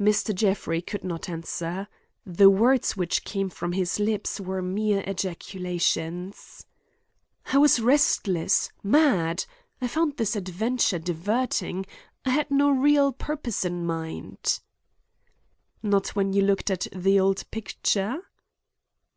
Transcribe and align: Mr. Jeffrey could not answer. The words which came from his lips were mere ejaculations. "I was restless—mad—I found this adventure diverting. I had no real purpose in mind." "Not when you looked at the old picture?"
Mr. 0.00 0.32
Jeffrey 0.32 0.80
could 0.80 1.02
not 1.02 1.28
answer. 1.28 1.88
The 2.24 2.48
words 2.48 2.96
which 2.96 3.24
came 3.24 3.50
from 3.50 3.72
his 3.72 3.98
lips 3.98 4.38
were 4.38 4.62
mere 4.62 5.02
ejaculations. 5.08 6.64
"I 7.46 7.58
was 7.58 7.80
restless—mad—I 7.80 9.88
found 9.88 10.18
this 10.18 10.36
adventure 10.36 11.00
diverting. 11.00 11.84
I 12.24 12.30
had 12.30 12.52
no 12.52 12.70
real 12.70 13.10
purpose 13.12 13.64
in 13.64 13.84
mind." 13.84 14.60
"Not 15.82 16.10
when 16.14 16.32
you 16.32 16.42
looked 16.42 16.70
at 16.70 16.86
the 16.94 17.18
old 17.18 17.42
picture?" 17.50 18.22